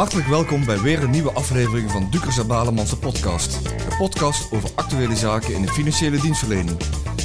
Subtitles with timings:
[0.00, 3.64] Hartelijk welkom bij weer een nieuwe aflevering van Dukers en Balemans podcast.
[3.64, 6.80] De podcast over actuele zaken in de financiële dienstverlening.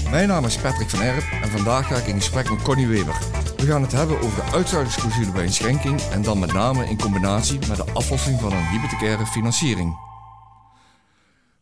[0.09, 3.19] Mijn naam is Patrick van Erp en vandaag ga ik in gesprek met Connie Weber.
[3.57, 6.99] We gaan het hebben over de uitsluitingsclausule bij een schenking en dan met name in
[6.99, 9.97] combinatie met de aflossing van een hypothecaire financiering.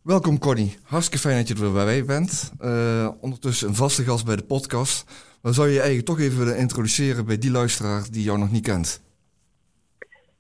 [0.01, 2.51] Welkom Connie, hartstikke fijn dat je er weer bij bent.
[2.61, 5.03] Uh, ondertussen een vaste gast bij de podcast.
[5.41, 8.51] Maar zou je je eigenlijk toch even willen introduceren bij die luisteraar die jou nog
[8.51, 9.01] niet kent?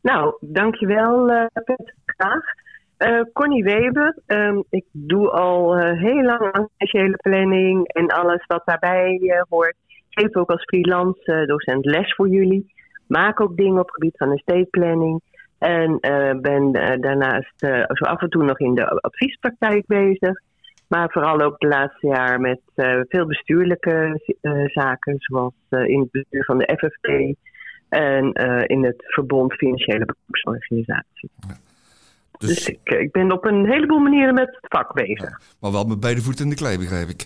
[0.03, 2.43] Nou, dankjewel uh, Patrick, graag.
[2.97, 8.45] Uh, Connie Weber, um, ik doe al uh, heel lang aan financiële planning en alles
[8.47, 9.75] wat daarbij hoort.
[9.87, 12.73] Ik geef ook als freelance docent les voor jullie.
[13.07, 15.21] Maak ook dingen op het gebied van estate planning.
[15.59, 15.97] En
[16.41, 17.53] ben daarnaast
[17.87, 20.41] zo af en toe nog in de adviespraktijk bezig.
[20.87, 22.61] Maar vooral ook de laatste jaar met
[23.07, 24.21] veel bestuurlijke
[24.65, 27.35] zaken, zoals in het bestuur van de FFP
[27.93, 28.31] en
[28.67, 31.29] in het Verbond Financiële Beroepsorganisatie.
[31.47, 31.57] Ja.
[32.37, 35.41] Dus, dus ik, ik, ben op een heleboel manieren met het vak bezig.
[35.59, 37.25] maar wel met beide voeten in de klei, begrijp ik.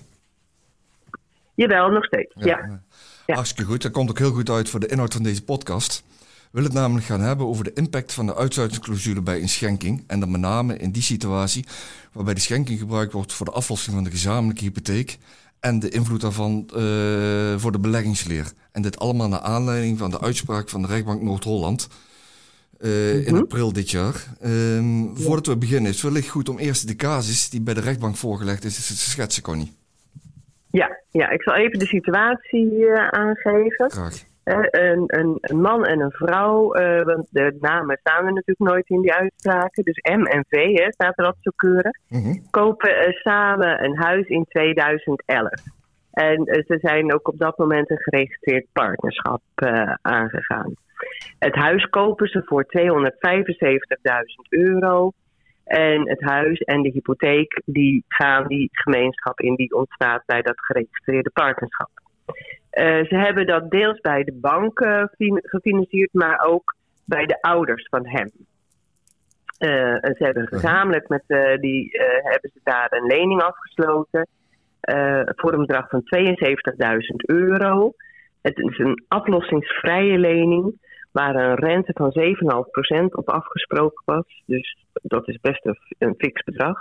[1.55, 2.81] Jawel, nog steeds, ja.
[3.25, 3.35] ja.
[3.35, 3.81] Hartstikke goed.
[3.81, 6.03] Dat komt ook heel goed uit voor de inhoud van deze podcast.
[6.07, 10.03] We willen het namelijk gaan hebben over de impact van de uitsluitingsclausule bij een schenking.
[10.07, 11.65] En dan met name in die situatie
[12.11, 15.17] waarbij de schenking gebruikt wordt voor de aflossing van de gezamenlijke hypotheek.
[15.59, 18.51] En de invloed daarvan uh, voor de beleggingsleer.
[18.71, 21.87] En dit allemaal naar aanleiding van de uitspraak van de rechtbank Noord-Holland
[22.79, 23.41] uh, in mhm.
[23.41, 24.25] april dit jaar.
[24.45, 27.81] Um, voordat we beginnen, is het wellicht goed om eerst de casus die bij de
[27.81, 29.75] rechtbank voorgelegd is, te schetsen, Connie.
[30.71, 33.91] Ja, ja, ik zal even de situatie uh, aangeven.
[33.91, 34.23] Graag.
[34.47, 36.71] Een, een, een, man en een vrouw,
[37.03, 39.83] want de namen staan er natuurlijk nooit in die uitspraken.
[39.83, 41.97] Dus M en V hè, staat er altijd zo keurig.
[42.09, 42.33] Mhm.
[42.49, 45.49] Kopen samen een huis in 2011.
[46.11, 49.41] En ze zijn ook op dat moment een geregistreerd partnerschap
[50.01, 50.73] aangegaan.
[51.39, 52.71] Het huis kopen ze voor 275.000
[54.49, 55.11] euro.
[55.63, 60.59] En het huis en de hypotheek die gaan die gemeenschap in die ontstaat bij dat
[60.59, 61.89] geregistreerde partnerschap.
[62.77, 65.03] Uh, ze hebben dat deels bij de bank uh,
[65.41, 68.31] gefinancierd, maar ook bij de ouders van hem.
[69.59, 71.23] Uh, ze hebben gezamenlijk met
[71.61, 71.89] die
[72.23, 74.27] hebben ze daar een lening afgesloten
[75.35, 77.93] voor een bedrag van 72.000 euro.
[78.41, 80.79] Het is een aflossingsvrije lening
[81.11, 82.11] waar een rente van
[83.03, 84.43] 7,5% op afgesproken was.
[84.45, 86.77] Dus dat is best een, een fix bedrag.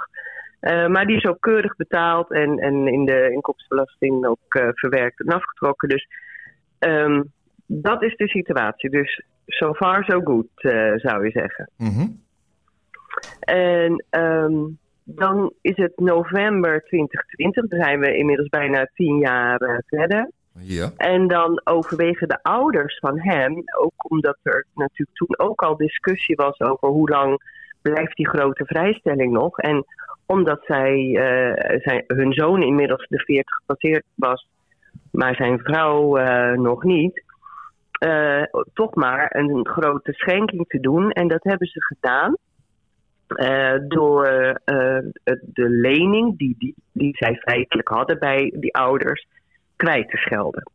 [0.66, 5.20] Uh, maar die is ook keurig betaald en, en in de inkomstenbelasting ook uh, verwerkt
[5.20, 5.88] en afgetrokken.
[5.88, 6.06] Dus
[6.78, 7.32] um,
[7.66, 8.90] dat is de situatie.
[8.90, 11.70] Dus so far so good, uh, zou je zeggen.
[11.76, 12.24] Mm -hmm.
[13.40, 20.30] En um, dan is het november 2020, dan zijn we inmiddels bijna tien jaar verder.
[20.58, 20.90] Ja.
[20.96, 26.36] En dan overwegen de ouders van hem, ook omdat er natuurlijk toen ook al discussie
[26.36, 27.40] was over hoe lang
[27.82, 29.58] blijft die grote vrijstelling nog.
[29.58, 29.84] En
[30.26, 34.48] omdat zij, uh, zijn, hun zoon inmiddels de 40 gepasseerd was,
[35.10, 37.24] maar zijn vrouw uh, nog niet.
[38.06, 38.42] Uh,
[38.74, 41.10] toch maar een grote schenking te doen.
[41.10, 42.36] En dat hebben ze gedaan.
[43.88, 44.24] door
[45.42, 49.26] de lening die, die, die zij feitelijk hadden bij die ouders
[49.76, 50.70] kwijt te schelden.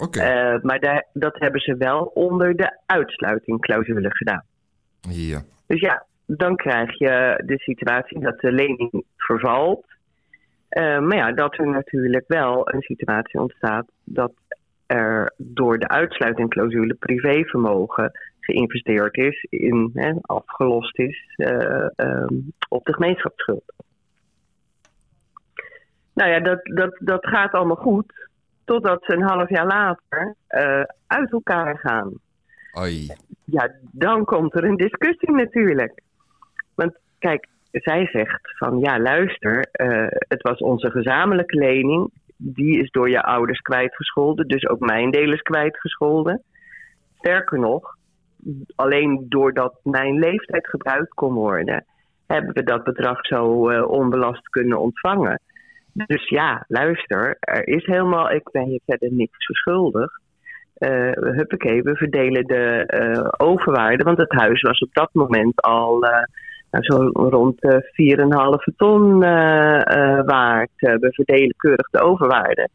[0.00, 0.54] Okay.
[0.54, 4.44] Uh, maar daar, dat hebben ze wel onder de uitsluitingclausule gedaan.
[5.00, 5.42] Ja.
[5.66, 9.86] Dus ja, dan krijg je de situatie dat de lening vervalt.
[10.70, 14.32] Uh, maar ja, dat er natuurlijk wel een situatie ontstaat dat
[14.86, 18.10] er door de uitsluitingclausule privévermogen
[18.40, 23.72] geïnvesteerd is, in, hè, afgelost is uh, um, op de gemeenschapsschuld.
[26.12, 28.28] Nou ja, dat, dat, dat gaat allemaal goed.
[28.64, 32.12] Totdat ze een half jaar later uh, uit elkaar gaan.
[32.78, 33.12] Oei.
[33.44, 36.00] Ja, dan komt er een discussie natuurlijk.
[36.74, 42.10] Want kijk, zij zegt van ja, luister, uh, het was onze gezamenlijke lening.
[42.36, 46.42] Die is door je ouders kwijtgescholden, dus ook mijn deel is kwijtgescholden.
[47.18, 47.96] Sterker nog,
[48.76, 51.84] alleen doordat mijn leeftijd gebruikt kon worden,
[52.26, 55.40] hebben we dat bedrag zo uh, onbelast kunnen ontvangen.
[55.92, 60.20] Dus ja, luister, er is helemaal, ik ben hier verder niks verschuldigd.
[60.78, 62.84] Uh, huppakee, we verdelen de
[63.36, 66.04] overwaarde, want het huis was op dat moment al
[66.70, 69.18] nou, zo rond 4,5 ton
[70.26, 70.70] waard.
[70.76, 72.68] we verdelen keurig de overwaarde.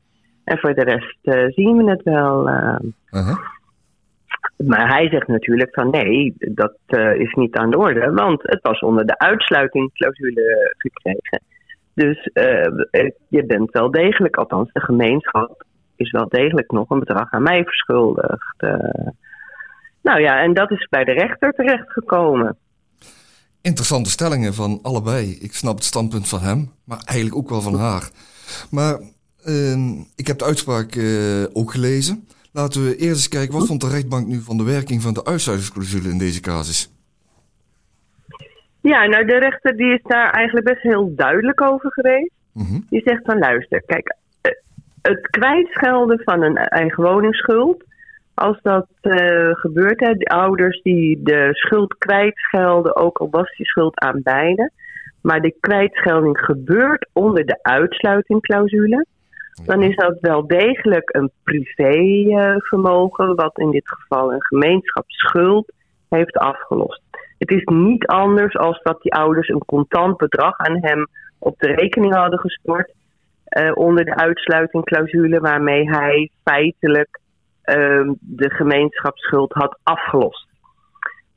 [0.43, 2.49] En voor de rest zien we het wel.
[3.09, 3.37] -huh.
[4.57, 6.77] Maar hij zegt natuurlijk van nee, dat
[7.17, 11.41] is niet aan de orde, want het was onder de uitsluitingclausule gekregen.
[11.93, 15.63] Dus uh, je bent wel degelijk, althans de gemeenschap
[15.95, 18.55] is wel degelijk nog een bedrag aan mij verschuldigd.
[18.63, 19.07] Uh,
[20.01, 22.57] Nou ja, en dat is bij de rechter terechtgekomen.
[23.71, 25.37] Interessante stellingen van allebei.
[25.41, 28.09] Ik snap het standpunt van hem, maar eigenlijk ook wel van haar.
[28.71, 28.99] Maar
[29.45, 29.77] uh,
[30.15, 32.27] ik heb de uitspraak uh, ook gelezen.
[32.51, 35.25] Laten we eerst eens kijken, wat vond de rechtbank nu van de werking van de
[35.25, 36.91] uitsluitingsclausule in deze casus?
[38.81, 42.31] Ja, nou de rechter die is daar eigenlijk best heel duidelijk over geweest.
[42.53, 44.51] Mm Die zegt van luister, kijk, eh,
[45.01, 47.83] het kwijtschelden van een eigen woningsschuld,
[48.35, 53.65] als dat uh, gebeurt, hè, de ouders die de schuld kwijtschelden, ook al was die
[53.65, 54.71] schuld aan beide,
[55.21, 59.05] maar de kwijtschelding gebeurt onder de uitsluitingclausule,
[59.65, 65.71] dan is dat wel degelijk een privévermogen, wat in dit geval een gemeenschapsschuld
[66.09, 67.01] heeft afgelost.
[67.37, 71.07] Het is niet anders als dat die ouders een contant bedrag aan hem
[71.39, 72.91] op de rekening hadden gestort
[73.49, 77.19] uh, onder de uitsluitingclausule waarmee hij feitelijk
[78.19, 80.47] de gemeenschapsschuld had afgelost.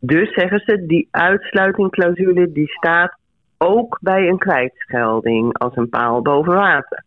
[0.01, 3.17] Dus zeggen ze, die uitsluitingclausule die staat
[3.59, 7.05] ook bij een kwijtschelding als een paal boven water.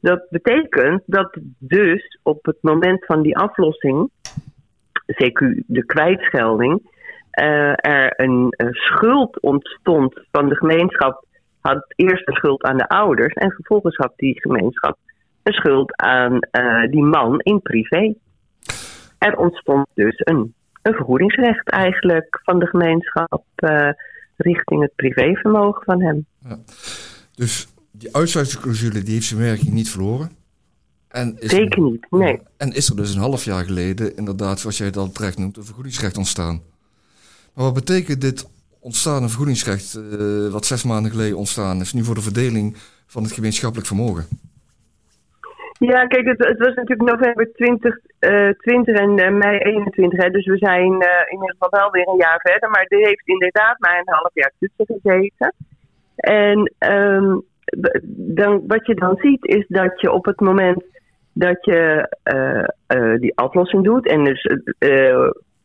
[0.00, 4.10] Dat betekent dat dus op het moment van die aflossing,
[5.12, 6.96] CQ de kwijtschelding,
[7.40, 11.24] uh, er een, een, schuld ontstond van de gemeenschap.
[11.60, 14.98] Had eerst een schuld aan de ouders en vervolgens had die gemeenschap
[15.48, 18.14] een schuld aan uh, die man in privé.
[19.18, 23.90] Er ontstond dus een, een vergoedingsrecht eigenlijk van de gemeenschap uh,
[24.36, 26.26] richting het privévermogen van hem.
[26.38, 26.58] Ja.
[27.34, 30.30] Dus die uitsluitingsclausule die heeft zijn werking niet verloren.
[31.08, 32.40] En is Zeker niet, nee.
[32.56, 35.56] En is er dus een half jaar geleden inderdaad, zoals jij het al terecht noemt,
[35.56, 36.62] een vergoedingsrecht ontstaan.
[37.54, 38.48] Maar wat betekent dit
[38.80, 43.32] ontstaande vergoedingsrecht, uh, wat zes maanden geleden ontstaan is, nu voor de verdeling van het
[43.32, 44.26] gemeenschappelijk vermogen?
[45.78, 50.46] Ja, kijk, het, het was natuurlijk november 2020 uh, en uh, mei 21, hè, dus
[50.46, 52.70] we zijn uh, in ieder geval wel weer een jaar verder.
[52.70, 55.54] Maar dit heeft inderdaad maar een half jaar tussen gezeten.
[56.16, 57.42] En um,
[58.34, 60.84] dan, wat je dan ziet is dat je op het moment
[61.32, 62.08] dat je
[63.20, 64.46] die aflossing doet en dus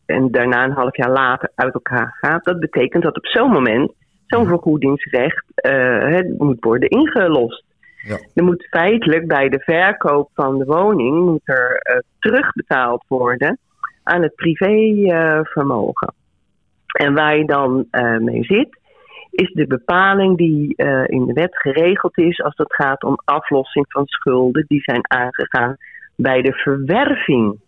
[0.06, 3.94] en daarna een half jaar later uit elkaar gaat, dat betekent dat op zo'n moment
[4.28, 7.64] zo'n vergoedingsrecht uh, moet worden ingelost.
[8.06, 8.44] Ja.
[8.44, 13.60] Moet feitelijk bij de verkoop van de woning moet er uh, terugbetaald worden
[14.04, 16.14] aan het privévermogen.
[16.88, 18.80] En waar je dan uh, mee zit,
[19.32, 24.06] is de bepaling die in de wet geregeld is als het gaat om aflossing van
[24.06, 25.78] schulden die zijn aangegaan
[26.16, 27.60] bij de verwerving.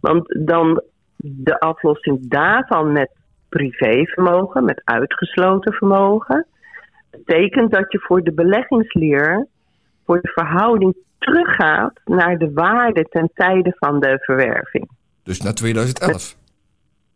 [0.00, 0.82] Want dan
[1.16, 3.10] de aflossing daarvan met
[3.48, 6.46] privévermogen, met uitgesloten vermogen,
[7.10, 9.46] betekent dat je voor de beleggingsleer,
[10.04, 14.88] voor de verhouding teruggaat naar de waarde ten tijde van de verwerving.
[15.22, 16.36] Dus naar 2011?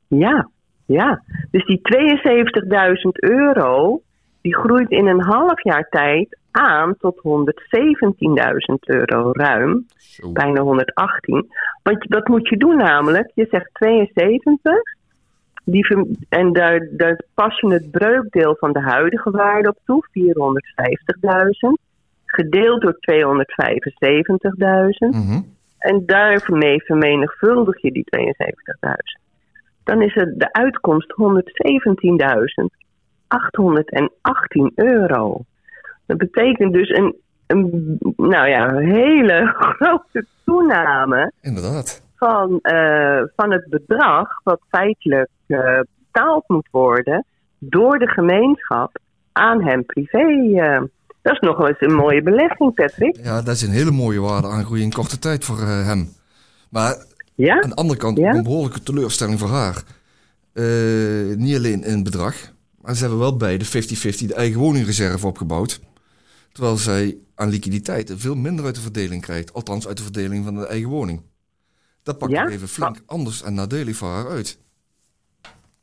[0.08, 0.48] Ja,
[0.86, 1.22] ja.
[1.50, 4.02] Dus die 72.000 euro,
[4.40, 9.86] die groeit in een half jaar tijd aan tot 117.000 euro ruim.
[10.32, 11.46] Bijna 118.
[11.82, 13.30] Want dat moet je doen namelijk.
[13.34, 14.72] Je zegt 72.
[15.64, 15.86] Die,
[16.28, 21.85] en daar, daar pas je het breukdeel van de huidige waarde op toe, 450.000.
[22.36, 22.98] Gedeeld door 275.000.
[25.10, 29.24] Mm En daarmee vermenigvuldig je die 72.000.
[29.84, 31.16] Dan is het de uitkomst 117.818
[34.74, 35.40] euro.
[36.06, 41.32] Dat betekent dus een, een nou ja, een hele grote toename.
[41.40, 42.04] Inderdaad.
[42.16, 47.24] Van, uh, van het bedrag wat feitelijk uh, betaald moet worden
[47.58, 48.98] door de gemeenschap
[49.32, 50.26] aan hem privé.
[50.26, 50.82] Uh,
[51.26, 53.16] dat is nog wel eens een mooie belegging, Patrick.
[53.22, 56.08] Ja, dat is een hele mooie waarde aangroei in korte tijd voor hem.
[56.70, 57.04] Maar
[57.34, 57.62] ja?
[57.62, 58.34] aan de andere kant ja?
[58.34, 59.82] een behoorlijke teleurstelling voor haar.
[61.36, 62.34] niet alleen in het bedrag,
[62.80, 63.68] maar ze hebben wel bij de 50-50
[64.26, 65.80] de eigen woningreserve opgebouwd.
[66.52, 69.52] Terwijl zij aan liquiditeit veel minder uit de verdeling krijgt.
[69.52, 71.22] Althans uit de verdeling van de eigen woning.
[72.02, 72.48] Dat pakt ja?
[72.48, 74.58] even flink anders en nadelig voor haar uit.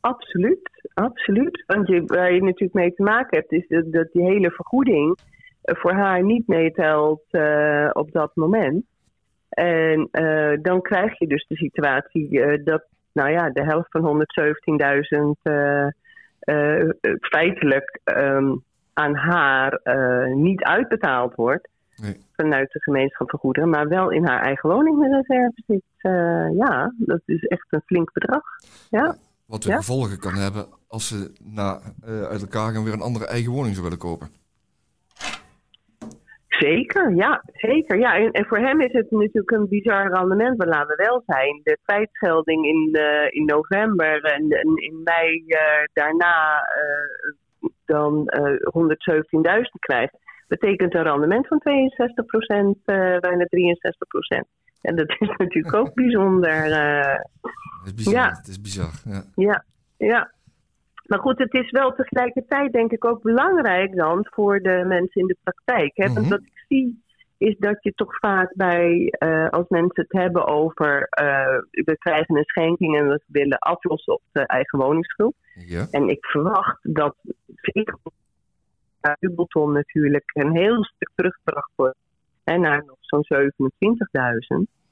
[0.00, 1.64] Absoluut, absoluut.
[1.66, 5.18] Want je, waar je natuurlijk mee te maken hebt, is dat, dat die hele vergoeding
[5.18, 5.32] eh,
[5.64, 8.84] voor haar niet meetelt uh, op dat moment.
[9.48, 14.26] En uh, dan krijg je dus de situatie uh, dat nou ja, de helft van
[16.40, 19.80] 117.000 feitelijk um, aan haar
[20.34, 22.16] niet uitbetaald wordt nee.
[22.36, 25.82] vanuit de gemeenschap van goederen, maar wel in haar eigen woningreserve zit.
[26.02, 28.42] Uh, ja, dat is echt een flink bedrag.
[28.90, 29.16] Ja.
[29.46, 33.52] Wat weer gevolgen kan hebben als ze na, uit elkaar gaan weer een andere eigen
[33.52, 34.28] woning zou willen kopen.
[36.58, 37.98] Zeker, ja, zeker.
[37.98, 41.22] Ja, en, en, voor hem is het natuurlijk een bizar rendement, maar laten we wel
[41.26, 41.60] zijn.
[41.62, 45.58] De kwijtschelding in, uh, in november en, en in mei uh,
[45.92, 48.30] daarna uh, dan
[49.34, 50.16] 117.000 krijgt,
[50.48, 52.78] betekent een rendement van 62 procent,
[53.20, 54.46] bijna 63 procent.
[54.80, 56.52] En dat is natuurlijk ook bijzonder.
[56.54, 58.28] het is bizar, ja.
[58.28, 58.92] het is bizar.
[59.04, 59.22] Ja.
[59.34, 59.64] ja,
[59.96, 60.32] ja.
[61.04, 65.26] Maar goed, het is wel tegelijkertijd denk ik ook belangrijk dan voor de mensen in
[65.26, 65.92] de praktijk.
[65.94, 66.06] Hè?
[66.06, 66.28] Want mhm.
[66.28, 67.02] wat ik zie
[67.38, 72.36] is dat je toch vaak bij, uh, als mensen het hebben over uh, we krijgen
[72.36, 75.34] een schenking en we willen aflossen op de eigen woningsschuld.
[75.54, 75.86] Ja.
[75.90, 77.16] En ik verwacht dat
[79.18, 81.96] Dubbelton natuurlijk een heel stuk teruggebracht wordt
[82.44, 83.24] en naar nog zo'n
[84.58, 84.83] 27.000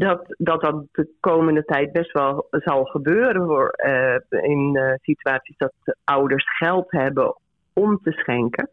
[0.00, 5.56] dat, dat dat de komende tijd best wel zal gebeuren voor, uh, in uh, situaties
[5.56, 5.72] dat
[6.04, 7.36] ouders geld hebben
[7.72, 8.68] om te schenken.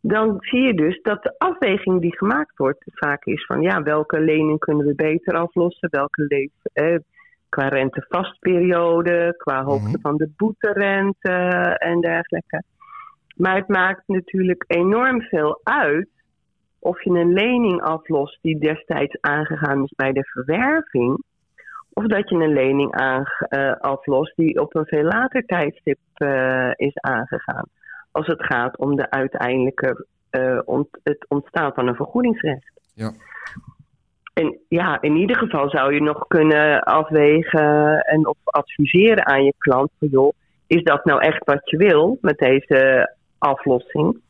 [0.00, 4.20] Dan zie je dus dat de afweging die gemaakt wordt vaak is van ja, welke
[4.20, 6.98] lening kunnen we beter aflossen, welke leef, eh,
[7.48, 10.00] qua rentevastperiode, qua hoogte mhm.
[10.00, 11.32] van de boeterente
[11.78, 12.62] en dergelijke.
[13.36, 16.08] Maar het maakt natuurlijk enorm veel uit
[16.78, 21.22] of je een lening aflost die destijds aangegaan is bij de verwerving,
[21.92, 26.70] of dat je een lening aan, uh, aflost die op een veel later tijdstip uh,
[26.76, 27.66] is aangegaan.
[28.10, 32.70] Als het gaat om de uiteindelijke uh, ont, het ontstaan van een vergoedingsrecht.
[32.94, 33.12] Ja.
[34.34, 39.54] En ja, in ieder geval zou je nog kunnen afwegen en of adviseren aan je
[39.58, 40.32] klant van joh,
[40.66, 44.20] is dat nou echt wat je wil met deze aflossing?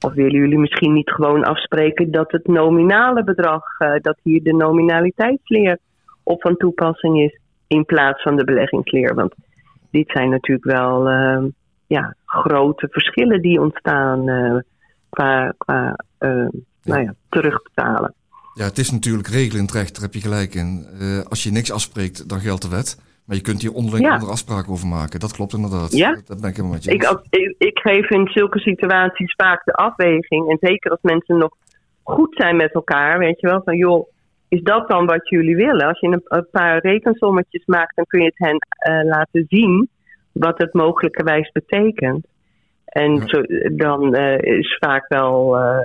[0.00, 4.52] Of willen jullie misschien niet gewoon afspreken dat het nominale bedrag, uh, dat hier de
[4.52, 5.78] nominaliteitsleer
[6.22, 9.14] op van toepassing is, in plaats van de beleggingsleer?
[9.14, 9.34] Want
[9.90, 11.44] dit zijn natuurlijk wel uh,
[11.86, 14.58] ja, grote verschillen die ontstaan uh,
[15.08, 16.48] qua, qua ja.
[16.82, 18.14] Nou ja, terugbetalen.
[18.54, 20.86] Ja, het is natuurlijk regelend recht, daar heb je gelijk in.
[21.28, 22.98] als je niks afspreekt, dan geldt de wet.
[23.26, 25.20] Maar je kunt hier onderling andere afspraken over maken.
[25.20, 25.92] Dat klopt inderdaad.
[25.92, 26.18] Ja?
[26.24, 29.72] Dat, ben ik helemaal met je ik, ik, ik, geef in zulke situaties vaak de
[29.72, 30.50] afweging.
[30.50, 31.56] En zeker als mensen nog
[32.02, 33.18] goed zijn met elkaar.
[33.18, 34.08] Weet je wel, van joh,
[34.48, 35.86] is dat dan wat jullie willen?
[35.86, 38.58] Als je een, een paar rekensommetjes maakt, dan kun je het hen
[38.90, 39.88] uh, laten zien
[40.32, 42.26] wat het mogelijkerwijs betekent.
[42.84, 43.42] En zo,
[43.76, 45.78] dan uh, is vaak wel, uh,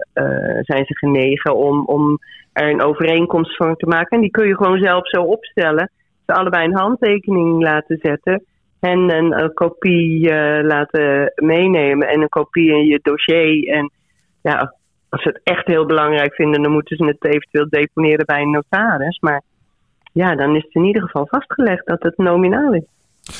[0.61, 2.19] zijn ze genegen om, om
[2.53, 4.09] er een overeenkomst van te maken.
[4.09, 5.91] En die kun je gewoon zelf zo opstellen
[6.33, 8.43] allebei een handtekening laten zetten.
[8.79, 13.67] En een, een kopie uh, laten meenemen en een kopie in je dossier.
[13.67, 13.91] En
[14.41, 14.75] ja,
[15.09, 18.51] als ze het echt heel belangrijk vinden, dan moeten ze het eventueel deponeren bij een
[18.51, 19.19] notaris.
[19.19, 19.41] Maar
[20.13, 22.83] ja, dan is het in ieder geval vastgelegd dat het nominaal is.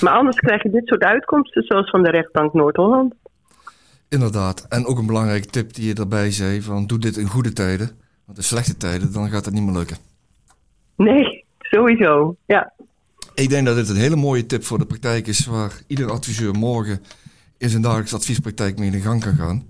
[0.02, 3.14] Maar anders krijg je dit soort uitkomsten, zoals van de rechtbank Noord-Holland.
[4.10, 4.66] Inderdaad.
[4.70, 7.90] En ook een belangrijke tip die je daarbij zei: van doe dit in goede tijden.
[8.26, 9.98] Want in slechte tijden, dan gaat het niet meer lukken.
[10.96, 12.36] Nee, sowieso.
[12.46, 12.74] Ja.
[13.42, 16.54] Ik denk dat dit een hele mooie tip voor de praktijk is, waar ieder adviseur
[16.54, 17.04] morgen
[17.58, 19.66] in zijn dagelijkse adviespraktijk mee in de gang kan gaan.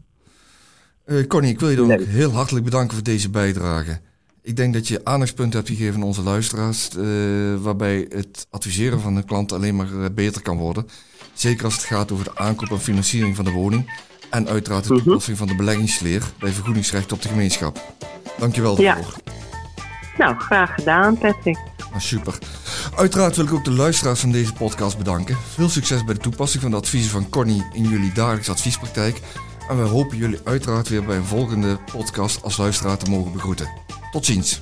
[1.05, 3.99] Uh, Connie, ik wil je dan ook heel hartelijk bedanken voor deze bijdrage.
[4.41, 7.03] Ik denk dat je aandachtspunten hebt gegeven aan onze luisteraars, uh,
[7.61, 10.87] waarbij het adviseren van de klant alleen maar uh, beter kan worden.
[11.33, 13.99] Zeker als het gaat over de aankoop en financiering van de woning.
[14.29, 15.03] En uiteraard de mhm.
[15.03, 17.95] toepassing van de beleggingsleer bij vergoedingsrecht op de gemeenschap.
[18.37, 19.13] Dankjewel daarvoor.
[19.25, 19.33] Ja.
[20.17, 21.59] Nou, graag gedaan, Patrick.
[21.91, 22.37] Ah, super.
[23.01, 25.37] Uiteraard wil ik ook de luisteraars van deze podcast bedanken.
[25.53, 29.21] Veel succes bij de toepassing van de adviezen van Connie in jullie dagelijkse adviespraktijk.
[29.69, 33.69] En we hopen jullie uiteraard weer bij een volgende podcast als luisteraar te mogen begroeten.
[34.11, 34.61] Tot ziens.